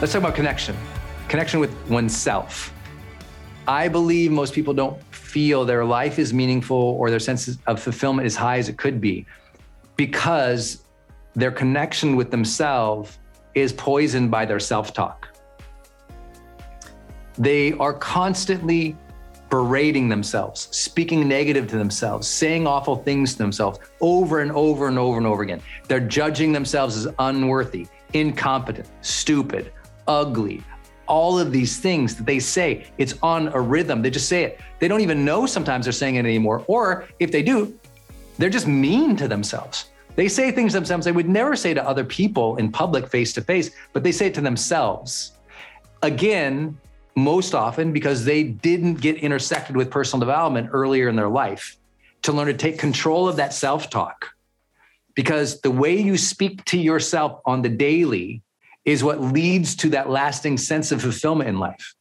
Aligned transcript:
Let's 0.00 0.14
talk 0.14 0.22
about 0.22 0.34
connection. 0.34 0.74
Connection 1.28 1.60
with 1.60 1.76
oneself. 1.90 2.72
I 3.68 3.86
believe 3.86 4.32
most 4.32 4.54
people 4.54 4.72
don't 4.72 4.98
feel 5.14 5.66
their 5.66 5.84
life 5.84 6.18
is 6.18 6.32
meaningful 6.32 6.78
or 6.78 7.10
their 7.10 7.18
sense 7.18 7.58
of 7.66 7.82
fulfillment 7.82 8.24
is 8.24 8.34
high 8.34 8.56
as 8.56 8.70
it 8.70 8.78
could 8.78 8.98
be 8.98 9.26
because 9.96 10.84
their 11.34 11.50
connection 11.50 12.16
with 12.16 12.30
themselves 12.30 13.18
is 13.54 13.74
poisoned 13.74 14.30
by 14.30 14.46
their 14.46 14.58
self 14.58 14.94
talk. 14.94 15.28
They 17.36 17.74
are 17.74 17.92
constantly 17.92 18.96
berating 19.50 20.08
themselves, 20.08 20.74
speaking 20.74 21.28
negative 21.28 21.66
to 21.68 21.76
themselves, 21.76 22.26
saying 22.26 22.66
awful 22.66 22.96
things 22.96 23.32
to 23.32 23.38
themselves 23.38 23.78
over 24.00 24.40
and 24.40 24.50
over 24.52 24.88
and 24.88 24.98
over 24.98 25.18
and 25.18 25.26
over 25.26 25.42
again. 25.42 25.60
They're 25.88 26.00
judging 26.00 26.52
themselves 26.52 26.96
as 26.96 27.12
unworthy, 27.18 27.86
incompetent, 28.14 28.88
stupid, 29.02 29.72
ugly, 30.10 30.62
all 31.06 31.38
of 31.38 31.52
these 31.52 31.78
things 31.78 32.16
that 32.16 32.26
they 32.26 32.40
say, 32.40 32.86
it's 32.98 33.14
on 33.22 33.48
a 33.48 33.60
rhythm. 33.60 34.02
They 34.02 34.10
just 34.10 34.28
say 34.28 34.42
it. 34.42 34.60
They 34.80 34.88
don't 34.88 35.00
even 35.00 35.24
know 35.24 35.46
sometimes 35.46 35.86
they're 35.86 35.92
saying 35.92 36.16
it 36.16 36.24
anymore. 36.26 36.64
Or 36.66 37.08
if 37.20 37.30
they 37.30 37.42
do, 37.42 37.78
they're 38.36 38.50
just 38.50 38.66
mean 38.66 39.16
to 39.16 39.28
themselves. 39.28 39.90
They 40.16 40.28
say 40.28 40.50
things 40.50 40.72
themselves 40.72 41.04
they 41.04 41.12
would 41.12 41.28
never 41.28 41.54
say 41.54 41.72
to 41.74 41.88
other 41.88 42.04
people 42.04 42.56
in 42.56 42.72
public 42.72 43.08
face 43.08 43.32
to 43.34 43.40
face, 43.40 43.70
but 43.92 44.02
they 44.02 44.12
say 44.12 44.26
it 44.26 44.34
to 44.34 44.40
themselves. 44.40 45.32
Again, 46.02 46.76
most 47.14 47.54
often 47.54 47.92
because 47.92 48.24
they 48.24 48.42
didn't 48.42 48.94
get 49.00 49.16
intersected 49.16 49.76
with 49.76 49.90
personal 49.90 50.20
development 50.20 50.70
earlier 50.72 51.08
in 51.08 51.16
their 51.16 51.28
life 51.28 51.76
to 52.22 52.32
learn 52.32 52.48
to 52.48 52.54
take 52.54 52.78
control 52.78 53.28
of 53.28 53.36
that 53.36 53.52
self 53.52 53.90
talk. 53.90 54.30
Because 55.14 55.60
the 55.60 55.70
way 55.70 56.00
you 56.00 56.16
speak 56.16 56.64
to 56.66 56.78
yourself 56.78 57.40
on 57.44 57.62
the 57.62 57.68
daily 57.68 58.42
is 58.84 59.04
what 59.04 59.20
leads 59.20 59.76
to 59.76 59.90
that 59.90 60.08
lasting 60.08 60.58
sense 60.58 60.92
of 60.92 61.02
fulfillment 61.02 61.48
in 61.48 61.58
life. 61.58 61.94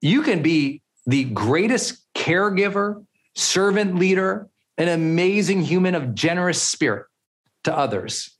You 0.00 0.22
can 0.22 0.42
be 0.42 0.82
the 1.06 1.24
greatest 1.24 2.02
caregiver, 2.14 3.04
servant 3.34 3.96
leader, 3.96 4.48
an 4.78 4.88
amazing 4.88 5.62
human 5.62 5.94
of 5.94 6.14
generous 6.14 6.60
spirit 6.60 7.06
to 7.64 7.76
others. 7.76 8.36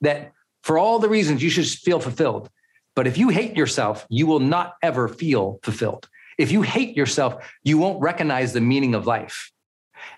That 0.00 0.32
for 0.62 0.78
all 0.78 0.98
the 0.98 1.08
reasons 1.08 1.42
you 1.42 1.50
should 1.50 1.66
feel 1.66 2.00
fulfilled. 2.00 2.50
But 2.94 3.06
if 3.06 3.16
you 3.16 3.28
hate 3.28 3.56
yourself, 3.56 4.06
you 4.10 4.26
will 4.26 4.40
not 4.40 4.74
ever 4.82 5.08
feel 5.08 5.60
fulfilled. 5.62 6.08
If 6.38 6.52
you 6.52 6.62
hate 6.62 6.96
yourself, 6.96 7.50
you 7.62 7.78
won't 7.78 8.00
recognize 8.00 8.52
the 8.52 8.60
meaning 8.60 8.94
of 8.94 9.06
life. 9.06 9.52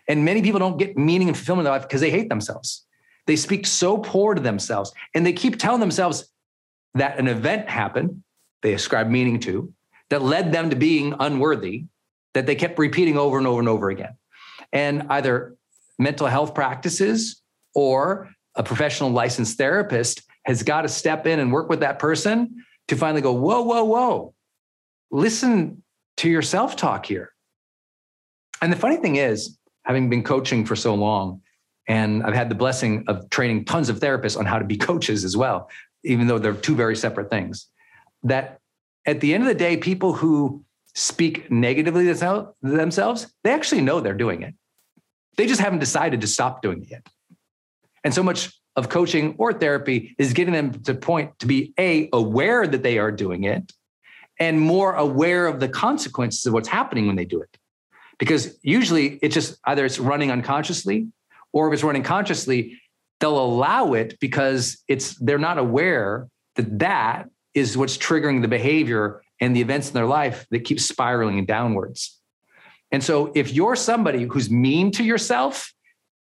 And 0.09 0.25
many 0.25 0.43
people 0.43 0.61
don't 0.61 0.79
get 0.79 0.97
meaning 0.97 1.29
and 1.29 1.37
fulfillment 1.37 1.67
in 1.67 1.73
life 1.73 1.83
because 1.83 2.00
they 2.00 2.11
hate 2.11 2.29
themselves. 2.29 2.87
They 3.27 3.37
speak 3.37 3.67
so 3.67 3.99
poor 3.99 4.35
to 4.35 4.41
themselves 4.41 4.93
and 5.15 5.25
they 5.25 5.33
keep 5.33 5.59
telling 5.59 5.81
themselves, 5.81 6.31
that 6.94 7.19
an 7.19 7.29
event 7.29 7.69
happened, 7.69 8.23
they 8.62 8.75
ascribed 8.75 9.11
meaning 9.11 9.41
to, 9.41 9.73
that 10.11 10.23
led 10.23 10.53
them 10.53 10.71
to 10.71 10.77
being 10.77 11.15
unworthy, 11.19 11.85
that 12.35 12.47
they 12.47 12.55
kept 12.55 12.79
repeating 12.79 13.17
over 13.17 13.39
and 13.39 13.47
over 13.47 13.61
and 13.61 13.69
over 13.69 13.91
again. 13.91 14.17
And 14.73 15.06
either 15.11 15.56
mental 15.99 16.27
health 16.27 16.55
practices 16.55 17.43
or 17.75 18.29
a 18.55 18.62
professional 18.62 19.11
licensed 19.11 19.56
therapist 19.56 20.23
has 20.44 20.62
got 20.62 20.83
to 20.83 20.89
step 20.89 21.27
in 21.27 21.39
and 21.39 21.53
work 21.53 21.69
with 21.69 21.81
that 21.81 21.99
person 21.99 22.65
to 22.89 22.97
finally 22.97 23.23
go, 23.23 23.33
whoa, 23.33 23.62
whoa, 23.62 23.85
whoa, 23.85 24.35
listen 25.11 25.83
to 26.19 26.29
your 26.29 26.43
self 26.43 26.77
talk 26.77 27.06
here. 27.06 27.33
And 28.61 28.73
the 28.73 28.77
funny 28.77 28.97
thing 28.97 29.17
is, 29.17 29.59
having 29.85 30.11
been 30.11 30.23
coaching 30.23 30.65
for 30.65 30.77
so 30.77 30.94
long, 30.94 31.41
and 31.89 32.23
I've 32.23 32.35
had 32.35 32.49
the 32.49 32.55
blessing 32.55 33.05
of 33.09 33.29
training 33.31 33.65
tons 33.65 33.89
of 33.89 33.99
therapists 33.99 34.39
on 34.39 34.47
how 34.47 34.59
to 34.59 34.65
be 34.65 34.77
coaches 34.77 35.25
as 35.25 35.37
well 35.37 35.69
even 36.05 36.27
though 36.27 36.39
they're 36.39 36.55
two 36.55 36.75
very 36.75 36.97
separate 36.97 37.31
things. 37.31 37.69
That 38.23 38.59
at 39.07 39.21
the 39.21 39.35
end 39.35 39.43
of 39.43 39.49
the 39.49 39.55
day, 39.55 39.77
people 39.77 40.13
who 40.13 40.65
speak 40.95 41.51
negatively 41.51 42.13
to 42.13 42.49
themselves, 42.63 43.33
they 43.45 43.53
actually 43.53 43.81
know 43.81 44.01
they're 44.01 44.15
doing 44.15 44.43
it. 44.43 44.55
They 45.37 45.47
just 45.47 45.61
haven't 45.61 45.79
decided 45.79 46.21
to 46.21 46.27
stop 46.27 46.63
doing 46.63 46.83
it 46.83 46.91
yet. 46.91 47.07
And 48.05 48.13
so 48.13 48.23
much 48.23 48.53
of 48.77 48.89
coaching 48.89 49.35
or 49.39 49.53
therapy 49.53 50.15
is 50.19 50.33
getting 50.33 50.55
them 50.55 50.83
to 50.83 50.95
point 50.95 51.39
to 51.39 51.47
be 51.47 51.73
a 51.79 52.09
aware 52.13 52.67
that 52.67 52.83
they 52.83 52.99
are 52.99 53.13
doing 53.13 53.45
it 53.45 53.73
and 54.39 54.61
more 54.61 54.95
aware 54.95 55.47
of 55.47 55.61
the 55.61 55.69
consequences 55.69 56.45
of 56.47 56.53
what's 56.53 56.69
happening 56.69 57.07
when 57.07 57.17
they 57.17 57.25
do 57.25 57.41
it. 57.41 57.57
Because 58.19 58.59
usually 58.63 59.19
it's 59.23 59.35
just 59.35 59.59
either 59.65 59.85
it's 59.85 59.99
running 59.99 60.31
unconsciously 60.31 61.09
or 61.53 61.69
if 61.69 61.75
it's 61.75 61.85
running 61.85 62.03
consciously, 62.03 62.81
they'll 63.23 63.39
allow 63.39 63.93
it 63.93 64.19
because 64.21 64.83
it's 64.89 65.15
they're 65.21 65.39
not 65.39 65.57
aware 65.57 66.29
that 66.57 66.81
that 66.81 67.31
is 67.55 67.79
what's 67.79 67.97
triggering 67.97 68.43
the 68.43 68.49
behavior 68.49 69.23
and 69.41 69.55
the 69.55 69.61
events 69.61 69.89
in 69.89 69.95
their 69.95 70.07
life 70.07 70.45
that 70.51 70.65
keep 70.65 70.81
spiraling 70.81 71.47
downwards. 71.47 72.19
And 72.91 73.03
so 73.03 73.31
if 73.37 73.53
you're 73.53 73.77
somebody 73.77 74.25
who's 74.25 74.51
mean 74.51 74.91
to 74.93 75.05
yourself, 75.05 75.73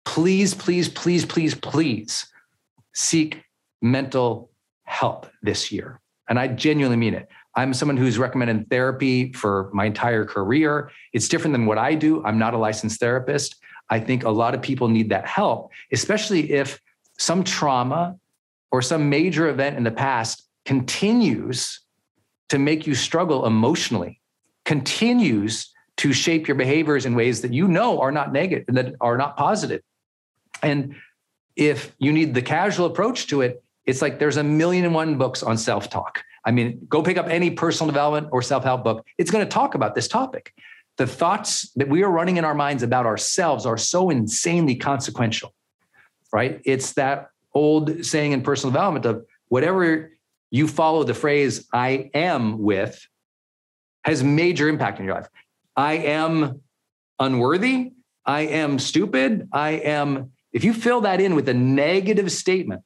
please, 0.05 0.53
please, 0.53 0.87
please, 0.87 1.25
please, 1.25 1.55
please 1.55 2.25
seek 2.95 3.43
mental 3.81 4.49
help 4.85 5.27
this 5.43 5.71
year. 5.71 5.99
And 6.29 6.39
I 6.39 6.47
genuinely 6.47 6.97
mean 6.97 7.13
it. 7.13 7.27
I'm 7.53 7.73
someone 7.73 7.97
who's 7.97 8.17
recommended 8.17 8.69
therapy 8.69 9.33
for 9.33 9.69
my 9.73 9.85
entire 9.85 10.23
career. 10.23 10.89
It's 11.11 11.27
different 11.27 11.53
than 11.53 11.65
what 11.65 11.77
I 11.77 11.95
do. 11.95 12.23
I'm 12.23 12.39
not 12.39 12.53
a 12.53 12.57
licensed 12.57 12.99
therapist. 12.99 13.57
I 13.89 13.99
think 13.99 14.23
a 14.23 14.29
lot 14.29 14.53
of 14.53 14.61
people 14.61 14.87
need 14.87 15.09
that 15.09 15.25
help, 15.25 15.71
especially 15.91 16.51
if 16.51 16.79
some 17.17 17.43
trauma 17.43 18.17
or 18.71 18.81
some 18.81 19.09
major 19.09 19.47
event 19.47 19.77
in 19.77 19.83
the 19.83 19.91
past 19.91 20.47
continues 20.65 21.81
to 22.49 22.59
make 22.59 22.87
you 22.87 22.95
struggle 22.95 23.45
emotionally, 23.45 24.21
continues 24.65 25.73
to 25.97 26.13
shape 26.13 26.47
your 26.47 26.55
behaviors 26.55 27.05
in 27.05 27.15
ways 27.15 27.41
that 27.41 27.53
you 27.53 27.67
know 27.67 27.99
are 27.99 28.11
not 28.11 28.31
negative 28.31 28.65
and 28.67 28.77
that 28.77 28.95
are 29.01 29.17
not 29.17 29.35
positive. 29.35 29.81
And 30.61 30.95
if 31.55 31.95
you 31.97 32.13
need 32.13 32.33
the 32.33 32.41
casual 32.41 32.85
approach 32.85 33.27
to 33.27 33.41
it, 33.41 33.63
it's 33.85 34.01
like 34.01 34.19
there's 34.19 34.37
a 34.37 34.43
million 34.43 34.85
and 34.85 34.93
one 34.93 35.17
books 35.17 35.41
on 35.41 35.57
self 35.57 35.89
talk. 35.89 36.23
I 36.45 36.51
mean, 36.51 36.85
go 36.87 37.01
pick 37.01 37.17
up 37.17 37.27
any 37.27 37.51
personal 37.51 37.87
development 37.87 38.29
or 38.31 38.41
self 38.41 38.63
help 38.63 38.83
book, 38.83 39.05
it's 39.17 39.31
going 39.31 39.43
to 39.43 39.49
talk 39.49 39.75
about 39.75 39.95
this 39.95 40.07
topic 40.07 40.53
the 40.97 41.07
thoughts 41.07 41.71
that 41.75 41.87
we 41.87 42.03
are 42.03 42.09
running 42.09 42.37
in 42.37 42.45
our 42.45 42.55
minds 42.55 42.83
about 42.83 43.05
ourselves 43.05 43.65
are 43.65 43.77
so 43.77 44.09
insanely 44.09 44.75
consequential, 44.75 45.53
right? 46.31 46.61
It's 46.65 46.93
that 46.93 47.29
old 47.53 48.05
saying 48.05 48.31
in 48.31 48.41
personal 48.41 48.71
development 48.71 49.05
of 49.05 49.25
whatever 49.47 50.11
you 50.51 50.67
follow 50.67 51.03
the 51.03 51.13
phrase 51.13 51.67
I 51.73 52.09
am 52.13 52.59
with 52.59 53.05
has 54.03 54.23
major 54.23 54.69
impact 54.69 54.99
in 54.99 55.05
your 55.05 55.15
life. 55.15 55.27
I 55.75 55.93
am 55.93 56.61
unworthy. 57.19 57.93
I 58.25 58.41
am 58.41 58.79
stupid. 58.79 59.47
I 59.51 59.71
am, 59.71 60.31
if 60.51 60.63
you 60.63 60.73
fill 60.73 61.01
that 61.01 61.19
in 61.21 61.35
with 61.35 61.49
a 61.49 61.53
negative 61.53 62.31
statement, 62.31 62.83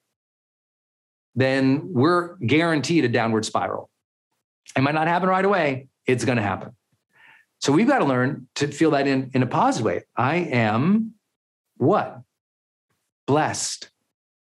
then 1.35 1.93
we're 1.93 2.35
guaranteed 2.37 3.05
a 3.05 3.09
downward 3.09 3.45
spiral. 3.45 3.89
It 4.75 4.81
might 4.81 4.95
not 4.95 5.07
happen 5.07 5.29
right 5.29 5.45
away. 5.45 5.87
It's 6.05 6.25
going 6.25 6.37
to 6.37 6.43
happen. 6.43 6.75
So 7.59 7.71
we've 7.71 7.87
got 7.87 7.99
to 7.99 8.05
learn 8.05 8.47
to 8.55 8.67
feel 8.67 8.91
that 8.91 9.07
in, 9.07 9.31
in 9.33 9.43
a 9.43 9.47
positive 9.47 9.85
way. 9.85 10.03
I 10.15 10.37
am 10.37 11.13
what? 11.77 12.21
Blessed, 13.31 13.91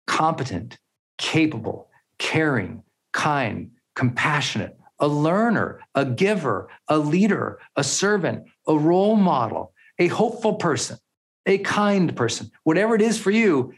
competent, 0.06 0.78
capable, 1.18 1.90
caring, 2.18 2.82
kind, 3.12 3.72
compassionate, 3.94 4.78
a 4.98 5.06
learner, 5.06 5.80
a 5.94 6.06
giver, 6.06 6.70
a 6.88 6.96
leader, 6.96 7.58
a 7.76 7.84
servant, 7.84 8.46
a 8.66 8.78
role 8.78 9.14
model, 9.14 9.74
a 9.98 10.06
hopeful 10.06 10.54
person, 10.54 10.96
a 11.44 11.58
kind 11.58 12.16
person. 12.16 12.50
Whatever 12.64 12.94
it 12.94 13.02
is 13.02 13.20
for 13.20 13.30
you, 13.30 13.74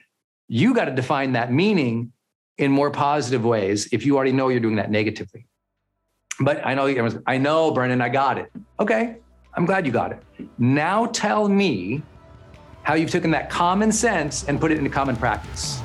you 0.47 0.75
got 0.75 0.85
to 0.85 0.95
define 0.95 1.33
that 1.33 1.53
meaning 1.53 2.13
in 2.57 2.71
more 2.71 2.93
positive 2.93 3.45
ways 3.45 3.89
if 3.91 4.07
you 4.07 4.15
already 4.15 4.31
know 4.31 4.49
you're 4.49 4.61
doing 4.61 4.77
that 4.77 4.93
negatively. 4.93 5.45
But 6.39 6.65
I 6.65 6.75
know, 6.75 7.11
I 7.27 7.37
know, 7.37 7.73
Brendon, 7.73 8.01
I 8.01 8.11
got 8.11 8.39
it. 8.39 8.53
Okay, 8.79 9.17
I'm 9.55 9.67
glad 9.67 9.87
you 9.87 9.93
got 9.93 10.13
it. 10.13 10.23
Now 10.57 11.07
tell 11.07 11.49
me 11.49 12.05
how 12.83 12.95
you've 12.95 13.11
taken 13.11 13.31
that 13.31 13.51
common 13.51 13.93
sense 13.93 14.45
and 14.45 14.61
put 14.61 14.73
it 14.73 14.79
into 14.79 14.91
common 14.91 15.17
practice. 15.17 15.81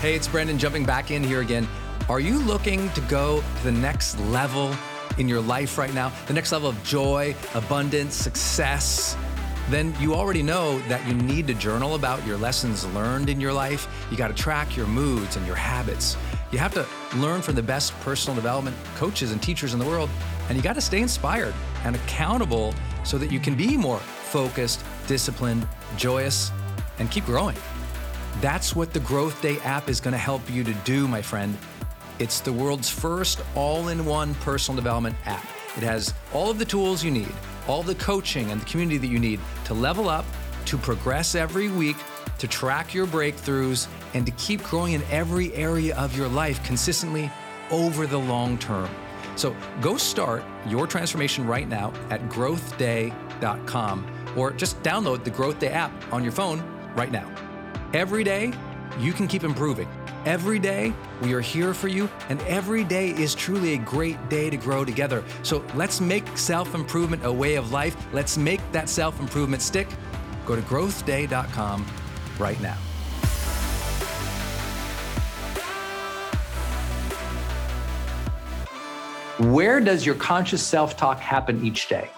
Hey, 0.00 0.14
it's 0.14 0.28
Brendon 0.28 0.58
jumping 0.58 0.84
back 0.84 1.10
in 1.10 1.22
here 1.22 1.40
again. 1.40 1.68
Are 2.08 2.20
you 2.20 2.38
looking 2.38 2.90
to 2.90 3.00
go 3.02 3.40
to 3.40 3.64
the 3.64 3.72
next 3.72 4.18
level 4.20 4.74
in 5.18 5.28
your 5.28 5.40
life 5.40 5.78
right 5.78 5.92
now? 5.94 6.10
The 6.26 6.32
next 6.32 6.52
level 6.52 6.68
of 6.68 6.82
joy, 6.82 7.36
abundance, 7.54 8.14
success? 8.14 9.16
Then 9.68 9.94
you 10.00 10.14
already 10.14 10.42
know 10.42 10.80
that 10.88 11.06
you 11.06 11.14
need 11.14 11.46
to 11.46 11.54
journal 11.54 11.94
about 11.94 12.26
your 12.26 12.36
lessons 12.36 12.84
learned 12.86 13.28
in 13.28 13.40
your 13.40 13.52
life. 13.52 13.86
You 14.10 14.16
got 14.16 14.28
to 14.28 14.34
track 14.34 14.76
your 14.76 14.86
moods 14.86 15.36
and 15.36 15.46
your 15.46 15.54
habits. 15.54 16.16
You 16.50 16.58
have 16.58 16.74
to 16.74 16.84
learn 17.16 17.42
from 17.42 17.54
the 17.54 17.62
best 17.62 17.92
personal 18.00 18.34
development 18.34 18.76
coaches 18.96 19.30
and 19.30 19.40
teachers 19.40 19.72
in 19.72 19.78
the 19.78 19.86
world. 19.86 20.10
And 20.48 20.56
you 20.56 20.62
got 20.62 20.74
to 20.74 20.80
stay 20.80 21.00
inspired 21.00 21.54
and 21.84 21.94
accountable 21.94 22.74
so 23.04 23.16
that 23.18 23.30
you 23.30 23.38
can 23.38 23.54
be 23.54 23.76
more 23.76 24.00
focused, 24.30 24.84
disciplined, 25.06 25.66
joyous, 25.96 26.50
and 26.98 27.10
keep 27.10 27.24
growing. 27.24 27.56
That's 28.40 28.76
what 28.76 28.92
the 28.92 29.00
Growth 29.00 29.42
Day 29.42 29.58
app 29.58 29.88
is 29.88 30.00
going 30.00 30.12
to 30.12 30.18
help 30.18 30.48
you 30.48 30.64
to 30.64 30.72
do, 30.84 31.06
my 31.08 31.20
friend. 31.20 31.56
It's 32.18 32.40
the 32.40 32.52
world's 32.52 32.88
first 32.88 33.42
all 33.54 33.88
in 33.88 34.04
one 34.04 34.34
personal 34.36 34.76
development 34.76 35.16
app. 35.26 35.44
It 35.76 35.82
has 35.82 36.14
all 36.32 36.50
of 36.50 36.58
the 36.58 36.64
tools 36.64 37.04
you 37.04 37.10
need, 37.10 37.32
all 37.66 37.82
the 37.82 37.94
coaching 37.96 38.50
and 38.50 38.60
the 38.60 38.64
community 38.66 38.98
that 38.98 39.08
you 39.08 39.18
need 39.18 39.40
to 39.64 39.74
level 39.74 40.08
up, 40.08 40.24
to 40.66 40.78
progress 40.78 41.34
every 41.34 41.68
week, 41.68 41.96
to 42.38 42.46
track 42.46 42.94
your 42.94 43.06
breakthroughs, 43.06 43.88
and 44.14 44.24
to 44.26 44.32
keep 44.32 44.62
growing 44.62 44.92
in 44.94 45.02
every 45.10 45.52
area 45.54 45.96
of 45.96 46.16
your 46.16 46.28
life 46.28 46.62
consistently 46.64 47.30
over 47.70 48.06
the 48.06 48.18
long 48.18 48.58
term. 48.58 48.88
So 49.36 49.56
go 49.80 49.96
start 49.96 50.44
your 50.66 50.86
transformation 50.86 51.46
right 51.46 51.68
now 51.68 51.92
at 52.10 52.20
growthday.com 52.28 54.19
or 54.36 54.52
just 54.52 54.82
download 54.82 55.24
the 55.24 55.30
Growth 55.30 55.58
Day 55.58 55.68
app 55.68 55.92
on 56.12 56.22
your 56.22 56.32
phone 56.32 56.62
right 56.94 57.10
now. 57.10 57.30
Every 57.92 58.24
day, 58.24 58.52
you 58.98 59.12
can 59.12 59.26
keep 59.26 59.44
improving. 59.44 59.88
Every 60.26 60.58
day, 60.58 60.92
we 61.22 61.32
are 61.32 61.40
here 61.40 61.72
for 61.72 61.88
you, 61.88 62.08
and 62.28 62.40
every 62.42 62.84
day 62.84 63.10
is 63.10 63.34
truly 63.34 63.74
a 63.74 63.78
great 63.78 64.28
day 64.28 64.50
to 64.50 64.56
grow 64.56 64.84
together. 64.84 65.24
So 65.42 65.64
let's 65.74 66.00
make 66.00 66.36
self 66.36 66.74
improvement 66.74 67.24
a 67.24 67.32
way 67.32 67.54
of 67.54 67.72
life. 67.72 67.96
Let's 68.12 68.36
make 68.36 68.60
that 68.72 68.88
self 68.88 69.18
improvement 69.18 69.62
stick. 69.62 69.88
Go 70.44 70.56
to 70.56 70.62
growthday.com 70.62 71.86
right 72.38 72.60
now. 72.60 72.76
Where 79.38 79.80
does 79.80 80.04
your 80.04 80.16
conscious 80.16 80.62
self 80.62 80.98
talk 80.98 81.18
happen 81.18 81.64
each 81.64 81.88
day? 81.88 82.10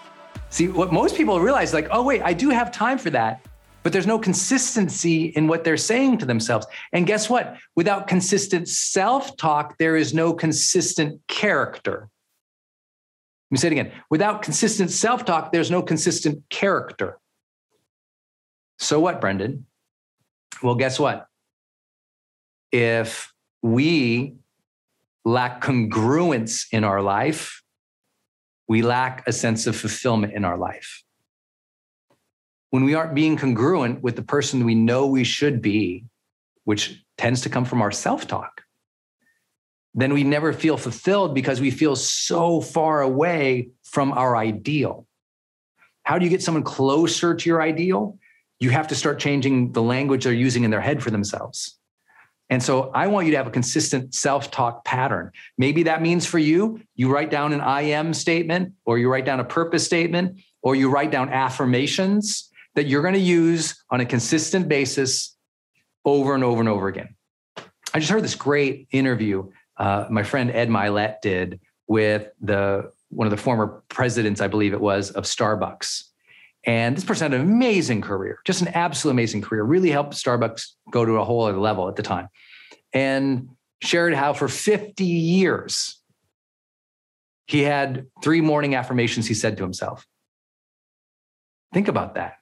See, 0.53 0.67
what 0.67 0.93
most 0.93 1.15
people 1.15 1.39
realize, 1.39 1.73
like, 1.73 1.87
oh, 1.91 2.03
wait, 2.03 2.21
I 2.21 2.33
do 2.33 2.49
have 2.49 2.71
time 2.71 2.97
for 2.97 3.09
that 3.09 3.41
but 3.83 3.91
there's 3.91 4.07
no 4.07 4.17
consistency 4.17 5.25
in 5.25 5.47
what 5.47 5.65
they're 5.65 5.77
saying 5.77 6.17
to 6.19 6.25
themselves. 6.25 6.65
And 6.93 7.05
guess 7.05 7.29
what? 7.29 7.57
Without 7.75 8.07
consistent 8.07 8.69
self 8.69 9.35
talk, 9.35 9.77
there 9.77 9.97
is 9.97 10.13
no 10.13 10.33
consistent 10.33 11.21
character. 11.27 12.09
Let 13.51 13.55
me 13.55 13.57
say 13.57 13.67
it 13.67 13.71
again. 13.73 13.91
Without 14.09 14.41
consistent 14.41 14.89
self 14.89 15.25
talk, 15.25 15.51
there's 15.51 15.69
no 15.69 15.81
consistent 15.81 16.43
character. 16.49 17.19
So 18.79 18.99
what, 19.01 19.19
Brendon? 19.19 19.65
Well, 20.63 20.75
guess 20.75 20.97
what? 20.97 21.27
If 22.71 23.33
we 23.61 24.35
lack 25.25 25.61
congruence 25.61 26.65
in 26.71 26.83
our 26.83 27.01
life, 27.01 27.62
we 28.73 28.81
lack 28.81 29.25
a 29.27 29.31
sense 29.31 29.67
of 29.67 29.75
fulfillment 29.75 30.33
in 30.33 30.43
our 30.43 30.57
life 30.57 31.03
when 32.73 32.85
we 32.85 32.95
aren't 32.95 33.13
being 33.13 33.37
congruent 33.37 34.01
with 34.01 34.15
the 34.15 34.23
person 34.23 34.65
we 34.65 34.73
know 34.73 35.05
we 35.05 35.23
should 35.23 35.61
be, 35.61 36.05
which 36.63 37.05
tends 37.19 37.41
to 37.41 37.47
come 37.47 37.65
from 37.65 37.83
our 37.83 37.91
self 37.91 38.25
talk, 38.25 38.63
then 39.93 40.11
we 40.11 40.23
never 40.23 40.51
feel 40.51 40.75
fulfilled 40.75 41.35
because 41.35 41.61
we 41.61 41.69
feel 41.69 41.95
so 41.95 42.61
far 42.61 43.01
away 43.01 43.69
from 43.83 44.11
our 44.11 44.35
ideal. 44.35 45.05
How 46.01 46.17
do 46.17 46.25
you 46.25 46.31
get 46.31 46.41
someone 46.41 46.63
closer 46.63 47.35
to 47.35 47.47
your 47.47 47.61
ideal? 47.61 48.17
You 48.59 48.71
have 48.71 48.87
to 48.87 48.95
start 48.95 49.19
changing 49.19 49.73
the 49.73 49.83
language 49.83 50.23
they're 50.23 50.33
using 50.33 50.63
in 50.63 50.71
their 50.71 50.81
head 50.81 51.03
for 51.03 51.11
themselves. 51.11 51.77
And 52.49 52.61
so 52.61 52.91
I 52.93 53.07
want 53.07 53.25
you 53.25 53.31
to 53.31 53.37
have 53.37 53.47
a 53.47 53.51
consistent 53.51 54.13
self 54.13 54.51
talk 54.51 54.85
pattern. 54.85 55.31
Maybe 55.57 55.83
that 55.83 56.01
means 56.01 56.25
for 56.25 56.39
you, 56.39 56.81
you 56.95 57.11
write 57.11 57.31
down 57.31 57.53
an 57.53 57.61
I 57.61 57.81
am 57.81 58.13
statement, 58.13 58.73
or 58.85 58.97
you 58.97 59.09
write 59.09 59.25
down 59.25 59.39
a 59.39 59.45
purpose 59.45 59.85
statement, 59.85 60.41
or 60.61 60.75
you 60.75 60.89
write 60.89 61.11
down 61.11 61.29
affirmations 61.29 62.49
that 62.75 62.87
you're 62.87 63.01
going 63.01 63.13
to 63.13 63.19
use 63.19 63.75
on 63.89 64.01
a 64.01 64.05
consistent 64.05 64.67
basis 64.67 65.35
over 66.05 66.35
and 66.35 66.43
over 66.43 66.59
and 66.59 66.69
over 66.69 66.87
again. 66.87 67.15
I 67.93 67.99
just 67.99 68.11
heard 68.11 68.23
this 68.23 68.35
great 68.35 68.87
interview 68.91 69.49
uh, 69.77 70.07
my 70.09 70.23
friend 70.23 70.51
Ed 70.51 70.69
Mylett 70.69 71.21
did 71.21 71.59
with 71.87 72.27
the 72.41 72.91
one 73.09 73.27
of 73.27 73.31
the 73.31 73.37
former 73.37 73.83
presidents, 73.89 74.41
I 74.41 74.47
believe 74.47 74.73
it 74.73 74.81
was, 74.81 75.11
of 75.11 75.25
Starbucks. 75.25 76.03
And 76.65 76.95
this 76.95 77.03
person 77.03 77.31
had 77.31 77.39
an 77.39 77.45
amazing 77.45 78.01
career, 78.01 78.39
just 78.45 78.61
an 78.61 78.69
absolute 78.69 79.11
amazing 79.11 79.41
career, 79.41 79.63
really 79.63 79.91
helped 79.91 80.13
Starbucks 80.13 80.67
go 80.91 81.03
to 81.03 81.13
a 81.13 81.25
whole 81.25 81.43
other 81.43 81.59
level 81.59 81.89
at 81.89 81.95
the 81.95 82.03
time. 82.03 82.29
And 82.93 83.49
shared 83.81 84.13
how 84.13 84.33
for 84.33 84.47
50 84.47 85.03
years, 85.03 85.99
he 87.47 87.61
had 87.61 88.07
three 88.23 88.41
morning 88.41 88.75
affirmations 88.75 89.27
he 89.27 89.33
said 89.33 89.57
to 89.57 89.63
himself. 89.63 90.07
Think 91.73 91.87
about 91.87 92.15
that. 92.15 92.35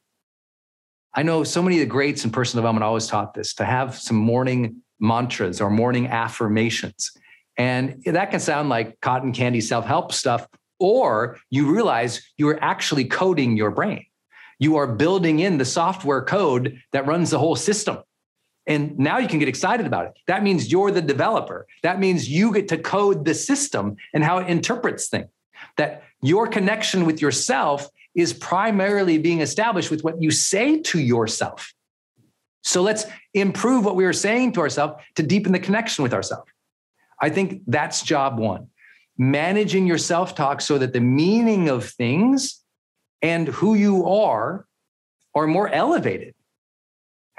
I 1.14 1.24
know 1.24 1.44
so 1.44 1.62
many 1.62 1.78
of 1.78 1.82
the 1.82 1.88
greats 1.88 2.24
in 2.24 2.32
personal 2.32 2.62
development 2.62 2.84
always 2.84 3.08
taught 3.08 3.34
this 3.34 3.54
to 3.56 3.66
have 3.66 3.98
some 3.98 4.18
morning 4.18 4.82
mantras 5.00 5.60
or 5.60 5.70
morning 5.70 6.08
affirmations. 6.08 7.12
And 7.58 8.02
that 8.06 8.32
can 8.32 8.40
sound 8.40 8.70
like 8.70 9.00
cotton 9.02 9.34
candy 9.34 9.62
self 9.62 9.86
help 9.86 10.14
stuff, 10.14 10.48
or 10.80 11.38
you 11.50 11.74
realize 11.74 12.22
you 12.38 12.48
are 12.50 12.64
actually 12.64 13.06
coding 13.06 13.58
your 13.58 13.72
brain. 13.72 14.06
You 14.62 14.78
are 14.78 14.86
building 14.86 15.40
in 15.40 15.58
the 15.58 15.66
software 15.66 16.22
code 16.22 16.80
that 16.94 17.08
runs 17.08 17.32
the 17.32 17.40
whole 17.40 17.56
system. 17.56 17.98
And 18.68 18.98
now 19.00 19.18
you 19.18 19.28
can 19.28 19.40
get 19.40 19.48
excited 19.48 19.88
about 19.88 20.06
it. 20.06 20.14
That 20.28 20.44
means 20.44 20.72
you're 20.72 20.92
the 20.92 21.02
developer. 21.02 21.66
That 21.82 22.00
means 22.00 22.30
you 22.30 22.54
get 22.54 22.68
to 22.68 22.78
code 22.78 23.26
the 23.26 23.34
system 23.34 23.96
and 24.14 24.24
how 24.24 24.38
it 24.38 24.48
interprets 24.48 25.10
things. 25.10 25.30
That 25.78 26.04
your 26.22 26.46
connection 26.46 27.08
with 27.08 27.24
yourself 27.24 27.90
is 28.14 28.34
primarily 28.34 29.18
being 29.18 29.42
established 29.42 29.90
with 29.90 30.04
what 30.04 30.22
you 30.22 30.30
say 30.30 30.80
to 30.82 31.00
yourself. 31.00 31.74
So 32.62 32.84
let's 32.84 33.08
improve 33.34 33.84
what 33.84 33.96
we 33.96 34.06
are 34.06 34.14
saying 34.14 34.52
to 34.54 34.62
ourselves 34.62 35.02
to 35.16 35.24
deepen 35.24 35.54
the 35.54 35.60
connection 35.60 36.04
with 36.04 36.14
ourselves. 36.14 36.52
I 37.20 37.32
think 37.32 37.64
that's 37.66 38.04
job 38.04 38.38
one. 38.38 38.68
Managing 39.18 39.88
your 39.88 39.98
self 39.98 40.36
talk 40.36 40.62
so 40.62 40.78
that 40.78 40.94
the 40.94 41.02
meaning 41.02 41.68
of 41.68 41.90
things 41.90 42.61
and 43.22 43.48
who 43.48 43.76
you 43.76 44.08
are 44.08 44.66
are 45.36 45.48
more 45.48 45.70
elevated. 45.70 46.34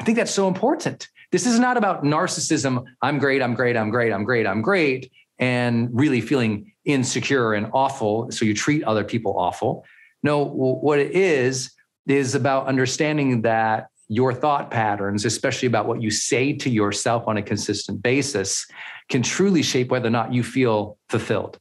I 0.00 0.04
think 0.04 0.16
that's 0.16 0.32
so 0.32 0.48
important. 0.48 1.08
This 1.30 1.46
is 1.46 1.58
not 1.58 1.76
about 1.76 2.04
narcissism. 2.04 2.84
I'm 3.00 3.18
great, 3.18 3.42
I'm 3.42 3.54
great, 3.54 3.76
I'm 3.76 3.90
great, 3.90 4.12
I'm 4.12 4.24
great, 4.24 4.46
I'm 4.46 4.62
great, 4.62 5.10
and 5.38 5.88
really 5.92 6.20
feeling 6.20 6.72
insecure 6.84 7.54
and 7.54 7.70
awful. 7.72 8.30
So 8.30 8.44
you 8.44 8.54
treat 8.54 8.84
other 8.84 9.04
people 9.04 9.38
awful. 9.38 9.84
No, 10.22 10.44
what 10.44 10.98
it 10.98 11.12
is, 11.12 11.72
is 12.06 12.34
about 12.34 12.66
understanding 12.66 13.42
that 13.42 13.86
your 14.08 14.34
thought 14.34 14.70
patterns, 14.70 15.24
especially 15.24 15.66
about 15.66 15.86
what 15.86 16.02
you 16.02 16.10
say 16.10 16.52
to 16.52 16.68
yourself 16.68 17.24
on 17.26 17.36
a 17.36 17.42
consistent 17.42 18.02
basis, 18.02 18.66
can 19.08 19.22
truly 19.22 19.62
shape 19.62 19.90
whether 19.90 20.08
or 20.08 20.10
not 20.10 20.34
you 20.34 20.42
feel 20.42 20.98
fulfilled. 21.08 21.58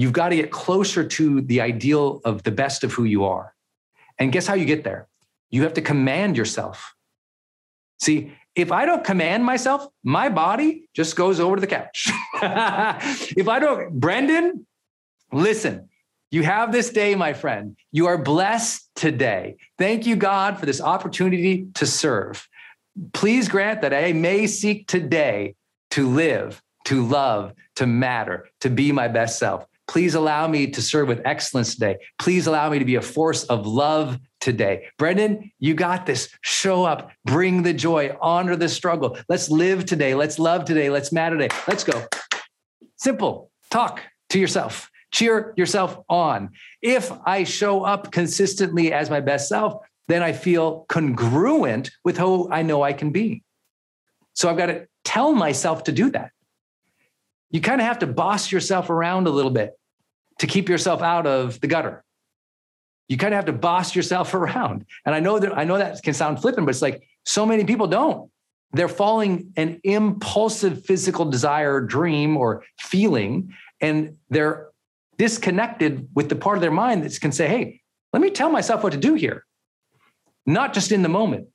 You've 0.00 0.14
got 0.14 0.30
to 0.30 0.36
get 0.36 0.50
closer 0.50 1.04
to 1.04 1.42
the 1.42 1.60
ideal 1.60 2.22
of 2.24 2.42
the 2.42 2.50
best 2.50 2.84
of 2.84 2.92
who 2.94 3.04
you 3.04 3.26
are. 3.26 3.54
And 4.18 4.32
guess 4.32 4.46
how 4.46 4.54
you 4.54 4.64
get 4.64 4.82
there? 4.82 5.08
You 5.50 5.64
have 5.64 5.74
to 5.74 5.82
command 5.82 6.38
yourself. 6.38 6.94
See, 7.98 8.32
if 8.54 8.72
I 8.72 8.86
don't 8.86 9.04
command 9.04 9.44
myself, 9.44 9.86
my 10.02 10.30
body 10.30 10.88
just 10.94 11.16
goes 11.16 11.38
over 11.38 11.56
to 11.56 11.60
the 11.60 11.66
couch. 11.66 12.08
if 13.36 13.46
I 13.46 13.58
don't, 13.58 13.92
Brendon, 14.00 14.66
listen, 15.34 15.90
you 16.30 16.44
have 16.44 16.72
this 16.72 16.88
day, 16.88 17.14
my 17.14 17.34
friend. 17.34 17.76
You 17.92 18.06
are 18.06 18.16
blessed 18.16 18.88
today. 18.94 19.56
Thank 19.76 20.06
you, 20.06 20.16
God, 20.16 20.58
for 20.58 20.64
this 20.64 20.80
opportunity 20.80 21.66
to 21.74 21.84
serve. 21.84 22.48
Please 23.12 23.50
grant 23.50 23.82
that 23.82 23.92
I 23.92 24.14
may 24.14 24.46
seek 24.46 24.86
today 24.86 25.56
to 25.90 26.08
live, 26.08 26.62
to 26.86 27.06
love, 27.06 27.52
to 27.76 27.86
matter, 27.86 28.48
to 28.60 28.70
be 28.70 28.92
my 28.92 29.06
best 29.06 29.38
self. 29.38 29.66
Please 29.90 30.14
allow 30.14 30.46
me 30.46 30.68
to 30.68 30.80
serve 30.80 31.08
with 31.08 31.20
excellence 31.24 31.74
today. 31.74 31.96
Please 32.16 32.46
allow 32.46 32.70
me 32.70 32.78
to 32.78 32.84
be 32.84 32.94
a 32.94 33.02
force 33.02 33.42
of 33.46 33.66
love 33.66 34.20
today. 34.40 34.86
Brendon, 34.98 35.50
you 35.58 35.74
got 35.74 36.06
this. 36.06 36.28
Show 36.42 36.84
up, 36.84 37.10
bring 37.24 37.64
the 37.64 37.72
joy, 37.72 38.16
honor 38.22 38.54
the 38.54 38.68
struggle. 38.68 39.18
Let's 39.28 39.50
live 39.50 39.84
today. 39.86 40.14
Let's 40.14 40.38
love 40.38 40.64
today. 40.64 40.90
Let's 40.90 41.10
matter 41.10 41.36
today. 41.36 41.52
Let's 41.66 41.82
go. 41.82 42.06
Simple. 42.98 43.50
Talk 43.68 44.00
to 44.28 44.38
yourself. 44.38 44.88
Cheer 45.10 45.54
yourself 45.56 45.98
on. 46.08 46.50
If 46.80 47.10
I 47.26 47.42
show 47.42 47.82
up 47.82 48.12
consistently 48.12 48.92
as 48.92 49.10
my 49.10 49.18
best 49.18 49.48
self, 49.48 49.82
then 50.06 50.22
I 50.22 50.34
feel 50.34 50.86
congruent 50.88 51.90
with 52.04 52.16
who 52.16 52.48
I 52.52 52.62
know 52.62 52.84
I 52.84 52.92
can 52.92 53.10
be. 53.10 53.42
So 54.34 54.48
I've 54.48 54.56
got 54.56 54.66
to 54.66 54.86
tell 55.02 55.32
myself 55.32 55.82
to 55.84 55.92
do 55.92 56.12
that. 56.12 56.30
You 57.50 57.60
kind 57.60 57.80
of 57.80 57.88
have 57.88 57.98
to 57.98 58.06
boss 58.06 58.52
yourself 58.52 58.88
around 58.88 59.26
a 59.26 59.30
little 59.30 59.50
bit 59.50 59.72
to 60.40 60.46
keep 60.46 60.68
yourself 60.68 61.02
out 61.02 61.26
of 61.26 61.60
the 61.60 61.66
gutter. 61.66 62.02
You 63.08 63.16
kind 63.16 63.32
of 63.32 63.36
have 63.36 63.46
to 63.46 63.52
boss 63.52 63.94
yourself 63.94 64.34
around. 64.40 64.84
And 65.06 65.14
I 65.14 65.20
know 65.20 65.38
that 65.38 65.56
I 65.56 65.64
know 65.64 65.78
that 65.78 66.02
can 66.02 66.14
sound 66.14 66.40
flippant, 66.40 66.66
but 66.66 66.70
it's 66.70 66.82
like 66.82 67.02
so 67.24 67.46
many 67.46 67.64
people 67.64 67.86
don't. 67.86 68.30
They're 68.72 68.88
following 68.88 69.52
an 69.56 69.80
impulsive 69.82 70.84
physical 70.84 71.24
desire, 71.24 71.80
dream, 71.80 72.36
or 72.36 72.62
feeling, 72.78 73.52
and 73.80 74.16
they're 74.28 74.68
disconnected 75.18 76.08
with 76.14 76.28
the 76.28 76.36
part 76.36 76.56
of 76.56 76.62
their 76.62 76.70
mind 76.70 77.02
that 77.02 77.20
can 77.20 77.32
say, 77.32 77.48
hey, 77.48 77.80
let 78.12 78.22
me 78.22 78.30
tell 78.30 78.48
myself 78.48 78.82
what 78.82 78.92
to 78.92 78.98
do 78.98 79.14
here. 79.14 79.44
Not 80.46 80.72
just 80.72 80.92
in 80.92 81.02
the 81.02 81.08
moment, 81.08 81.48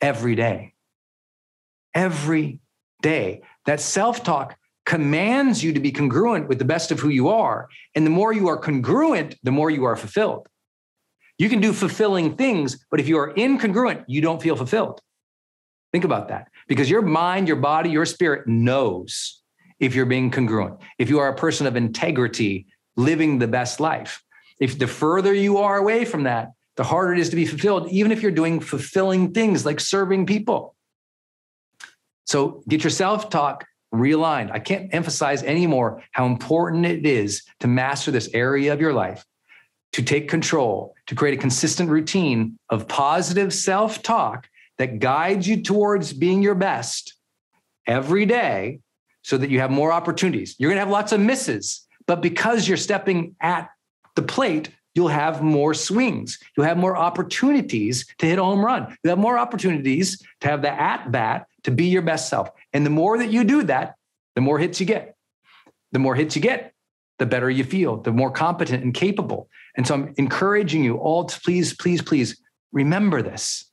every 0.00 0.34
day. 0.34 0.74
Every 1.94 2.60
day. 3.00 3.42
That 3.64 3.80
self 3.80 4.22
talk 4.22 4.56
commands 4.84 5.64
you 5.64 5.72
to 5.72 5.80
be 5.80 5.92
congruent 5.92 6.48
with 6.48 6.58
the 6.58 6.64
best 6.64 6.90
of 6.90 7.00
who 7.00 7.08
you 7.08 7.28
are. 7.28 7.68
And 7.94 8.04
the 8.04 8.10
more 8.10 8.32
you 8.32 8.48
are 8.48 8.58
congruent, 8.58 9.36
the 9.42 9.50
more 9.50 9.70
you 9.70 9.84
are 9.84 9.96
fulfilled. 9.96 10.48
You 11.38 11.48
can 11.48 11.60
do 11.60 11.72
fulfilling 11.72 12.36
things, 12.36 12.84
but 12.90 13.00
if 13.00 13.08
you 13.08 13.18
are 13.18 13.32
incongruent, 13.34 14.04
you 14.06 14.20
don't 14.20 14.42
feel 14.42 14.56
fulfilled. 14.56 15.00
Think 15.92 16.04
about 16.04 16.28
that 16.28 16.48
because 16.68 16.90
your 16.90 17.02
mind, 17.02 17.48
your 17.48 17.56
body, 17.56 17.90
your 17.90 18.04
spirit 18.04 18.46
knows 18.46 19.40
if 19.80 19.94
you're 19.94 20.06
being 20.06 20.30
congruent, 20.30 20.78
if 20.98 21.08
you 21.08 21.18
are 21.18 21.28
a 21.28 21.36
person 21.36 21.66
of 21.66 21.76
integrity, 21.76 22.66
living 22.96 23.38
the 23.38 23.48
best 23.48 23.80
life. 23.80 24.22
If 24.60 24.78
the 24.78 24.86
further 24.86 25.34
you 25.34 25.58
are 25.58 25.76
away 25.76 26.04
from 26.04 26.24
that, 26.24 26.52
the 26.76 26.84
harder 26.84 27.12
it 27.14 27.18
is 27.18 27.30
to 27.30 27.36
be 27.36 27.46
fulfilled, 27.46 27.88
even 27.90 28.12
if 28.12 28.22
you're 28.22 28.30
doing 28.30 28.60
fulfilling 28.60 29.32
things 29.32 29.64
like 29.64 29.80
serving 29.80 30.26
people. 30.26 30.74
So 32.26 32.62
get 32.68 32.82
your 32.82 32.90
self 32.90 33.30
talk 33.30 33.66
realigned. 33.94 34.50
I 34.50 34.58
can't 34.58 34.92
emphasize 34.94 35.42
anymore 35.42 36.02
how 36.12 36.26
important 36.26 36.86
it 36.86 37.06
is 37.06 37.42
to 37.60 37.68
master 37.68 38.10
this 38.10 38.28
area 38.34 38.72
of 38.72 38.80
your 38.80 38.92
life, 38.92 39.24
to 39.92 40.02
take 40.02 40.28
control, 40.28 40.94
to 41.06 41.14
create 41.14 41.34
a 41.34 41.40
consistent 41.40 41.90
routine 41.90 42.58
of 42.70 42.88
positive 42.88 43.52
self 43.52 44.02
talk 44.02 44.48
that 44.78 44.98
guides 44.98 45.46
you 45.46 45.62
towards 45.62 46.12
being 46.12 46.42
your 46.42 46.54
best 46.54 47.14
every 47.86 48.26
day 48.26 48.80
so 49.22 49.38
that 49.38 49.50
you 49.50 49.60
have 49.60 49.70
more 49.70 49.92
opportunities. 49.92 50.56
You're 50.58 50.70
going 50.70 50.76
to 50.76 50.84
have 50.84 50.90
lots 50.90 51.12
of 51.12 51.20
misses, 51.20 51.86
but 52.06 52.20
because 52.20 52.68
you're 52.68 52.76
stepping 52.76 53.36
at 53.40 53.70
the 54.16 54.22
plate, 54.22 54.70
you'll 54.94 55.08
have 55.08 55.42
more 55.42 55.74
swings. 55.74 56.38
You'll 56.56 56.66
have 56.66 56.76
more 56.76 56.96
opportunities 56.96 58.06
to 58.18 58.26
hit 58.26 58.38
a 58.38 58.44
home 58.44 58.64
run. 58.64 58.96
You'll 59.02 59.12
have 59.12 59.18
more 59.18 59.38
opportunities 59.38 60.22
to 60.40 60.48
have 60.48 60.62
the 60.62 60.70
at 60.70 61.10
bat 61.10 61.46
to 61.64 61.70
be 61.70 61.86
your 61.86 62.02
best 62.02 62.28
self. 62.28 62.50
And 62.72 62.86
the 62.86 62.90
more 62.90 63.18
that 63.18 63.30
you 63.30 63.44
do 63.44 63.64
that, 63.64 63.96
the 64.34 64.40
more 64.40 64.58
hits 64.58 64.80
you 64.80 64.86
get. 64.86 65.16
The 65.92 65.98
more 65.98 66.14
hits 66.14 66.34
you 66.34 66.42
get, 66.42 66.74
the 67.18 67.26
better 67.26 67.48
you 67.48 67.62
feel, 67.62 67.98
the 67.98 68.10
more 68.10 68.30
competent 68.30 68.82
and 68.82 68.92
capable. 68.92 69.48
And 69.76 69.86
so 69.86 69.94
I'm 69.94 70.14
encouraging 70.16 70.82
you 70.82 70.96
all 70.96 71.24
to 71.24 71.40
please, 71.40 71.74
please, 71.74 72.02
please 72.02 72.40
remember 72.72 73.22
this. 73.22 73.70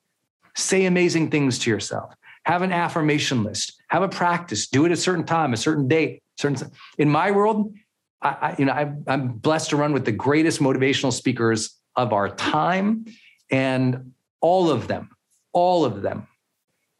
Say 0.55 0.85
amazing 0.85 1.31
things 1.31 1.57
to 1.59 1.69
yourself. 1.69 2.13
Have 2.45 2.61
an 2.61 2.71
affirmation 2.71 3.43
list. 3.43 3.81
Have 3.87 4.03
a 4.03 4.09
practice. 4.09 4.67
Do 4.67 4.85
it 4.85 4.91
a 4.91 4.95
certain 4.95 5.23
time, 5.23 5.53
a 5.53 5.57
certain 5.57 5.87
date. 5.87 6.21
Certain. 6.37 6.71
In 6.97 7.09
my 7.09 7.31
world, 7.31 7.73
I, 8.21 8.55
you 8.59 8.65
know, 8.65 8.73
I, 8.73 8.93
I'm 9.07 9.33
blessed 9.33 9.71
to 9.71 9.77
run 9.77 9.93
with 9.93 10.05
the 10.05 10.11
greatest 10.11 10.59
motivational 10.59 11.11
speakers 11.11 11.79
of 11.95 12.13
our 12.13 12.29
time, 12.29 13.05
and 13.49 14.13
all 14.41 14.69
of 14.69 14.87
them, 14.87 15.09
all 15.53 15.85
of 15.85 16.03
them 16.03 16.27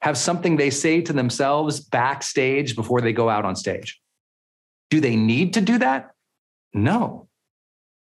have 0.02 0.18
something 0.18 0.58
they 0.58 0.70
say 0.70 1.02
to 1.02 1.14
themselves 1.14 1.80
backstage 1.80 2.76
before 2.76 3.02
they 3.02 3.14
go 3.14 3.30
out 3.30 3.46
on 3.46 3.56
stage. 3.56 4.00
Do 4.90 5.00
they 5.00 5.16
need 5.16 5.54
to 5.54 5.62
do 5.62 5.78
that? 5.78 6.12
No. 6.74 7.28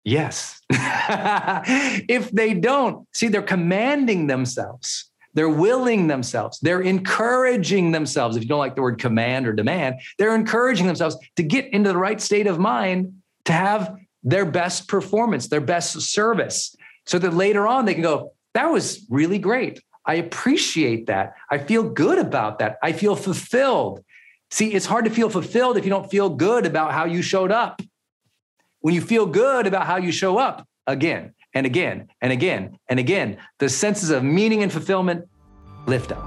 Yes. 0.03 0.61
if 0.71 2.29
they 2.31 2.53
don't, 2.53 3.07
see, 3.13 3.27
they're 3.27 3.41
commanding 3.41 4.27
themselves. 4.27 5.11
They're 5.33 5.49
willing 5.49 6.07
themselves. 6.07 6.59
They're 6.59 6.81
encouraging 6.81 7.91
themselves. 7.91 8.37
If 8.37 8.43
you 8.43 8.49
don't 8.49 8.59
like 8.59 8.75
the 8.75 8.81
word 8.81 8.99
command 8.99 9.47
or 9.47 9.53
demand, 9.53 9.95
they're 10.17 10.35
encouraging 10.35 10.87
themselves 10.87 11.17
to 11.35 11.43
get 11.43 11.67
into 11.73 11.89
the 11.89 11.97
right 11.97 12.21
state 12.21 12.47
of 12.47 12.57
mind 12.57 13.13
to 13.45 13.53
have 13.53 13.95
their 14.23 14.45
best 14.45 14.87
performance, 14.87 15.49
their 15.49 15.61
best 15.61 15.99
service, 16.01 16.75
so 17.05 17.19
that 17.19 17.33
later 17.33 17.67
on 17.67 17.85
they 17.85 17.93
can 17.93 18.01
go, 18.01 18.33
that 18.53 18.71
was 18.71 19.05
really 19.09 19.37
great. 19.37 19.81
I 20.05 20.15
appreciate 20.15 21.07
that. 21.07 21.35
I 21.49 21.57
feel 21.57 21.83
good 21.83 22.19
about 22.19 22.59
that. 22.59 22.77
I 22.83 22.91
feel 22.91 23.15
fulfilled. 23.15 24.03
See, 24.51 24.73
it's 24.73 24.85
hard 24.85 25.05
to 25.05 25.11
feel 25.11 25.29
fulfilled 25.29 25.77
if 25.77 25.85
you 25.85 25.89
don't 25.89 26.09
feel 26.09 26.29
good 26.29 26.65
about 26.65 26.91
how 26.91 27.05
you 27.05 27.21
showed 27.21 27.51
up. 27.51 27.81
When 28.81 28.93
you 28.93 29.01
feel 29.01 29.25
good 29.25 29.65
about 29.65 29.87
how 29.87 29.97
you 29.97 30.11
show 30.11 30.37
up 30.37 30.67
again 30.85 31.33
and 31.53 31.65
again 31.65 32.07
and 32.21 32.31
again 32.31 32.77
and 32.87 32.99
again, 32.99 33.37
the 33.57 33.69
senses 33.69 34.11
of 34.11 34.23
meaning 34.23 34.61
and 34.61 34.71
fulfillment 34.71 35.27
lift 35.87 36.11
up. 36.11 36.23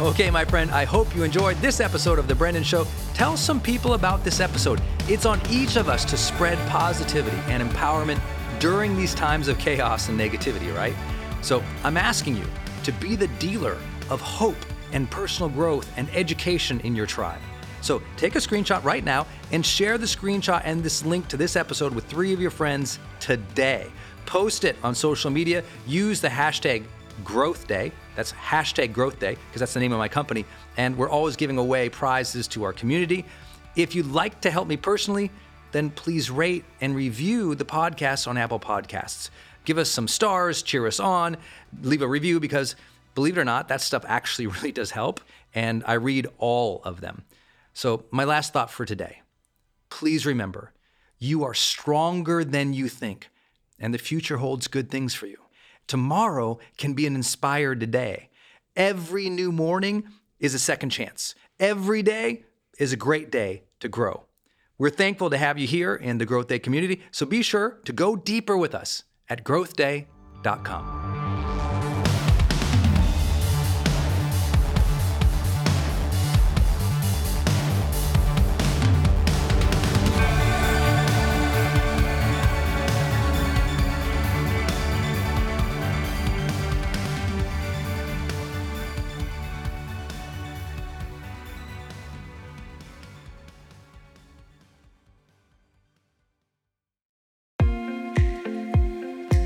Okay, 0.00 0.30
my 0.30 0.44
friend, 0.44 0.70
I 0.70 0.84
hope 0.84 1.16
you 1.16 1.24
enjoyed 1.24 1.56
this 1.56 1.80
episode 1.80 2.18
of 2.18 2.28
The 2.28 2.34
Brendon 2.34 2.62
Show. 2.62 2.86
Tell 3.14 3.36
some 3.36 3.60
people 3.60 3.94
about 3.94 4.22
this 4.22 4.40
episode. 4.40 4.80
It's 5.08 5.24
on 5.24 5.40
each 5.50 5.76
of 5.76 5.88
us 5.88 6.04
to 6.04 6.16
spread 6.16 6.58
positivity 6.68 7.38
and 7.46 7.68
empowerment 7.68 8.20
during 8.58 8.96
these 8.96 9.14
times 9.14 9.48
of 9.48 9.58
chaos 9.58 10.08
and 10.08 10.18
negativity, 10.18 10.74
right? 10.74 10.94
So 11.42 11.62
I'm 11.84 11.96
asking 11.96 12.36
you 12.36 12.46
to 12.84 12.92
be 12.92 13.16
the 13.16 13.28
dealer 13.38 13.76
of 14.10 14.20
hope 14.20 14.56
and 14.92 15.10
personal 15.10 15.48
growth 15.48 15.90
and 15.96 16.08
education 16.14 16.80
in 16.80 16.94
your 16.94 17.06
tribe. 17.06 17.40
So 17.82 18.02
take 18.16 18.34
a 18.34 18.38
screenshot 18.38 18.82
right 18.82 19.04
now 19.04 19.26
and 19.52 19.64
share 19.64 19.98
the 19.98 20.06
screenshot 20.06 20.62
and 20.64 20.82
this 20.82 21.04
link 21.04 21.28
to 21.28 21.36
this 21.36 21.54
episode 21.54 21.94
with 21.94 22.04
three 22.06 22.32
of 22.32 22.40
your 22.40 22.50
friends 22.50 22.98
today. 23.20 23.90
Post 24.24 24.64
it 24.64 24.76
on 24.82 24.94
social 24.94 25.30
media. 25.30 25.62
Use 25.86 26.20
the 26.20 26.28
hashtag 26.28 26.84
growth 27.22 27.66
day. 27.66 27.92
That's 28.16 28.32
hashtag 28.32 28.92
growth 28.92 29.18
day 29.18 29.36
because 29.48 29.60
that's 29.60 29.74
the 29.74 29.80
name 29.80 29.92
of 29.92 29.98
my 29.98 30.08
company. 30.08 30.44
And 30.76 30.96
we're 30.96 31.10
always 31.10 31.36
giving 31.36 31.58
away 31.58 31.88
prizes 31.88 32.48
to 32.48 32.64
our 32.64 32.72
community. 32.72 33.24
If 33.76 33.94
you'd 33.94 34.10
like 34.10 34.40
to 34.40 34.50
help 34.50 34.66
me 34.66 34.76
personally, 34.76 35.30
then 35.76 35.90
please 35.90 36.30
rate 36.30 36.64
and 36.80 36.96
review 36.96 37.54
the 37.54 37.64
podcast 37.64 38.26
on 38.26 38.38
Apple 38.38 38.58
Podcasts. 38.58 39.28
Give 39.66 39.76
us 39.76 39.90
some 39.90 40.08
stars, 40.08 40.62
cheer 40.62 40.86
us 40.86 40.98
on, 40.98 41.36
leave 41.82 42.00
a 42.00 42.08
review 42.08 42.40
because 42.40 42.76
believe 43.14 43.36
it 43.36 43.40
or 43.40 43.44
not, 43.44 43.68
that 43.68 43.82
stuff 43.82 44.02
actually 44.08 44.46
really 44.56 44.72
does 44.72 44.92
help. 44.92 45.20
And 45.54 45.84
I 45.86 45.94
read 45.94 46.28
all 46.38 46.80
of 46.84 47.02
them. 47.02 47.24
So, 47.74 48.04
my 48.10 48.24
last 48.24 48.54
thought 48.54 48.70
for 48.70 48.86
today 48.86 49.20
please 49.90 50.26
remember 50.26 50.72
you 51.18 51.44
are 51.44 51.54
stronger 51.54 52.42
than 52.42 52.72
you 52.72 52.88
think, 52.88 53.28
and 53.78 53.92
the 53.92 53.98
future 53.98 54.38
holds 54.38 54.68
good 54.68 54.90
things 54.90 55.14
for 55.14 55.26
you. 55.26 55.38
Tomorrow 55.86 56.58
can 56.76 56.94
be 56.94 57.06
an 57.06 57.14
inspired 57.14 57.90
day. 57.90 58.30
Every 58.74 59.28
new 59.28 59.52
morning 59.52 60.04
is 60.40 60.54
a 60.54 60.58
second 60.58 60.90
chance. 60.90 61.34
Every 61.60 62.02
day 62.02 62.44
is 62.78 62.92
a 62.92 62.96
great 62.96 63.30
day 63.30 63.64
to 63.80 63.88
grow. 63.88 64.24
We're 64.78 64.90
thankful 64.90 65.30
to 65.30 65.38
have 65.38 65.58
you 65.58 65.66
here 65.66 65.94
in 65.94 66.18
the 66.18 66.26
Growth 66.26 66.48
Day 66.48 66.58
community, 66.58 67.00
so 67.10 67.24
be 67.24 67.42
sure 67.42 67.80
to 67.84 67.92
go 67.92 68.14
deeper 68.14 68.58
with 68.58 68.74
us 68.74 69.04
at 69.28 69.42
growthday.com. 69.42 71.15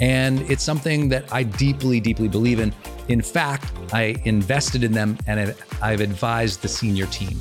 And 0.00 0.40
it's 0.50 0.62
something 0.62 1.08
that 1.10 1.32
I 1.32 1.44
deeply, 1.44 2.00
deeply 2.00 2.28
believe 2.28 2.58
in. 2.58 2.74
In 3.08 3.20
fact, 3.20 3.72
I 3.92 4.16
invested 4.24 4.82
in 4.84 4.92
them 4.92 5.18
and 5.26 5.54
I've 5.80 6.00
advised 6.00 6.62
the 6.62 6.68
senior 6.68 7.06
team. 7.06 7.38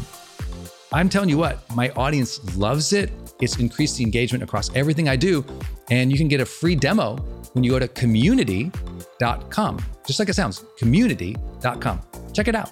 I'm 0.92 1.10
telling 1.10 1.30
you 1.30 1.38
what, 1.38 1.60
my 1.76 1.89
audience 1.92 2.56
loves 2.56 2.94
it. 2.94 3.12
It's 3.42 3.58
increased 3.58 3.98
the 3.98 4.04
engagement 4.04 4.44
across 4.44 4.74
everything 4.76 5.10
I 5.10 5.16
do. 5.16 5.44
And 5.89 6.12
you 6.12 6.18
can 6.18 6.28
get 6.28 6.39
a 6.39 6.46
free 6.46 6.76
demo 6.76 7.16
when 7.54 7.63
you 7.63 7.72
go 7.72 7.80
to 7.80 7.88
community.com. 7.88 9.80
Just 10.06 10.20
like 10.20 10.30
it 10.30 10.36
sounds, 10.36 10.63
community.com. 10.78 12.02
Check 12.34 12.48
it 12.48 12.56
out. 12.56 12.72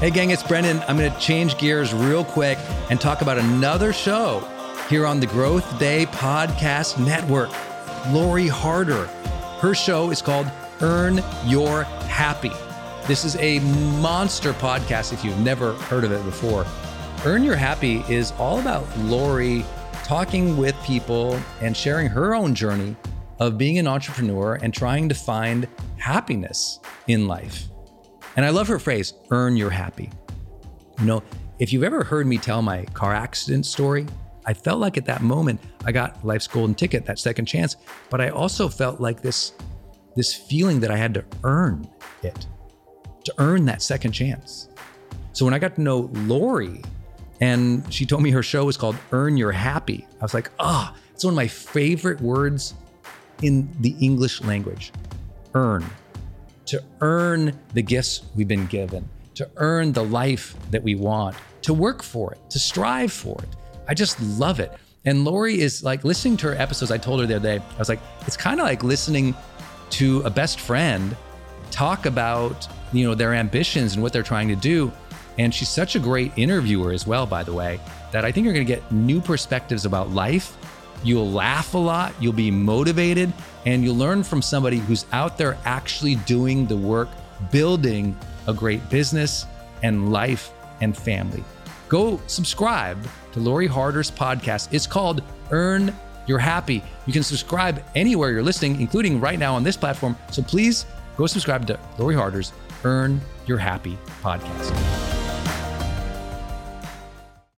Hey, 0.00 0.10
gang, 0.10 0.30
it's 0.30 0.44
Brendon. 0.44 0.80
I'm 0.86 0.96
going 0.96 1.10
to 1.10 1.18
change 1.18 1.58
gears 1.58 1.92
real 1.92 2.24
quick 2.24 2.58
and 2.88 3.00
talk 3.00 3.20
about 3.20 3.36
another 3.38 3.92
show 3.92 4.46
here 4.88 5.04
on 5.04 5.20
the 5.20 5.26
Growth 5.26 5.78
Day 5.78 6.06
Podcast 6.06 7.04
Network. 7.04 7.50
Lori 8.10 8.48
Harder. 8.48 9.04
Her 9.60 9.74
show 9.74 10.10
is 10.10 10.22
called 10.22 10.50
Earn 10.80 11.22
Your 11.44 11.82
Happy. 11.82 12.52
This 13.06 13.22
is 13.22 13.36
a 13.36 13.58
monster 14.00 14.54
podcast 14.54 15.12
if 15.12 15.22
you've 15.22 15.38
never 15.40 15.74
heard 15.74 16.04
of 16.04 16.12
it 16.12 16.24
before. 16.24 16.64
Earn 17.26 17.44
Your 17.44 17.54
Happy 17.54 18.02
is 18.08 18.32
all 18.38 18.60
about 18.60 18.86
Lori 19.00 19.62
talking 20.04 20.56
with 20.56 20.74
people 20.84 21.38
and 21.60 21.76
sharing 21.76 22.06
her 22.06 22.34
own 22.34 22.54
journey 22.54 22.96
of 23.40 23.58
being 23.58 23.76
an 23.76 23.86
entrepreneur 23.86 24.54
and 24.54 24.72
trying 24.72 25.06
to 25.10 25.14
find 25.14 25.68
happiness 25.98 26.80
in 27.08 27.28
life. 27.28 27.68
And 28.36 28.46
I 28.46 28.50
love 28.50 28.68
her 28.68 28.78
phrase, 28.78 29.12
earn 29.30 29.54
your 29.54 29.70
happy. 29.70 30.10
You 30.98 31.04
know, 31.04 31.22
if 31.58 31.74
you've 31.74 31.84
ever 31.84 32.04
heard 32.04 32.26
me 32.26 32.38
tell 32.38 32.62
my 32.62 32.84
car 32.86 33.12
accident 33.12 33.66
story, 33.66 34.06
I 34.48 34.54
felt 34.54 34.80
like 34.80 34.96
at 34.96 35.04
that 35.04 35.20
moment 35.20 35.60
I 35.84 35.92
got 35.92 36.24
life's 36.24 36.46
golden 36.46 36.74
ticket, 36.74 37.04
that 37.04 37.18
second 37.18 37.44
chance, 37.44 37.76
but 38.08 38.18
I 38.22 38.30
also 38.30 38.66
felt 38.66 38.98
like 38.98 39.20
this 39.20 39.52
this 40.16 40.34
feeling 40.34 40.80
that 40.80 40.90
I 40.90 40.96
had 40.96 41.12
to 41.14 41.24
earn 41.44 41.86
it 42.22 42.46
to 43.24 43.34
earn 43.36 43.66
that 43.66 43.82
second 43.82 44.12
chance. 44.12 44.70
So 45.34 45.44
when 45.44 45.52
I 45.52 45.58
got 45.58 45.74
to 45.74 45.82
know 45.82 46.10
Lori 46.14 46.80
and 47.42 47.84
she 47.92 48.06
told 48.06 48.22
me 48.22 48.30
her 48.30 48.42
show 48.42 48.64
was 48.64 48.78
called 48.78 48.96
Earn 49.12 49.36
Your 49.36 49.52
Happy, 49.52 50.06
I 50.18 50.24
was 50.24 50.32
like, 50.32 50.50
ah, 50.58 50.94
oh, 50.94 50.98
it's 51.12 51.24
one 51.24 51.34
of 51.34 51.36
my 51.36 51.46
favorite 51.46 52.18
words 52.22 52.72
in 53.42 53.68
the 53.80 53.94
English 54.00 54.40
language. 54.40 54.92
Earn. 55.52 55.84
To 56.66 56.82
earn 57.02 57.52
the 57.74 57.82
gifts 57.82 58.22
we've 58.34 58.48
been 58.48 58.66
given, 58.66 59.06
to 59.34 59.48
earn 59.56 59.92
the 59.92 60.04
life 60.04 60.56
that 60.70 60.82
we 60.82 60.94
want, 60.94 61.36
to 61.62 61.74
work 61.74 62.02
for 62.02 62.32
it, 62.32 62.38
to 62.48 62.58
strive 62.58 63.12
for 63.12 63.38
it. 63.42 63.48
I 63.88 63.94
just 63.94 64.20
love 64.20 64.60
it. 64.60 64.72
And 65.04 65.24
Lori 65.24 65.60
is 65.60 65.82
like 65.82 66.04
listening 66.04 66.36
to 66.38 66.48
her 66.48 66.54
episodes. 66.54 66.90
I 66.90 66.98
told 66.98 67.20
her 67.20 67.26
the 67.26 67.36
other 67.36 67.58
day, 67.58 67.64
I 67.64 67.78
was 67.78 67.88
like, 67.88 68.00
it's 68.26 68.36
kind 68.36 68.60
of 68.60 68.66
like 68.66 68.84
listening 68.84 69.34
to 69.90 70.20
a 70.22 70.30
best 70.30 70.60
friend 70.60 71.16
talk 71.70 72.06
about 72.06 72.68
you 72.92 73.04
know 73.04 73.14
their 73.14 73.34
ambitions 73.34 73.94
and 73.94 74.02
what 74.02 74.12
they're 74.12 74.22
trying 74.22 74.48
to 74.48 74.56
do 74.56 74.90
and 75.38 75.54
she's 75.54 75.68
such 75.68 75.94
a 75.94 75.98
great 75.98 76.32
interviewer 76.36 76.92
as 76.92 77.06
well 77.06 77.26
by 77.26 77.42
the 77.42 77.52
way 77.52 77.78
that 78.12 78.24
i 78.24 78.32
think 78.32 78.44
you're 78.44 78.54
going 78.54 78.66
to 78.66 78.72
get 78.72 78.90
new 78.90 79.20
perspectives 79.20 79.84
about 79.84 80.10
life 80.10 80.56
you'll 81.04 81.30
laugh 81.30 81.74
a 81.74 81.78
lot 81.78 82.12
you'll 82.20 82.32
be 82.32 82.50
motivated 82.50 83.32
and 83.66 83.84
you'll 83.84 83.96
learn 83.96 84.22
from 84.22 84.40
somebody 84.40 84.78
who's 84.78 85.04
out 85.12 85.36
there 85.36 85.56
actually 85.64 86.14
doing 86.16 86.66
the 86.66 86.76
work 86.76 87.08
building 87.50 88.16
a 88.46 88.54
great 88.54 88.88
business 88.90 89.46
and 89.82 90.10
life 90.10 90.50
and 90.80 90.96
family 90.96 91.44
go 91.88 92.20
subscribe 92.26 92.98
to 93.38 93.44
lori 93.44 93.66
harder's 93.66 94.10
podcast. 94.10 94.68
It's 94.72 94.86
called 94.86 95.22
earn 95.50 95.94
your 96.26 96.38
happy. 96.38 96.82
You 97.06 97.12
can 97.12 97.22
subscribe 97.22 97.82
anywhere 97.94 98.30
you're 98.30 98.42
listening 98.42 98.80
including 98.80 99.20
right 99.20 99.38
now 99.38 99.54
on 99.54 99.62
this 99.62 99.76
platform. 99.76 100.16
So 100.30 100.42
please 100.42 100.86
go 101.16 101.26
subscribe 101.26 101.66
to 101.68 101.78
Lori 101.98 102.14
Harder's 102.14 102.52
Earn 102.84 103.20
Your 103.46 103.58
Happy 103.58 103.98
podcast. 104.22 105.17